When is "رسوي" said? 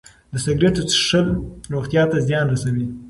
2.53-2.85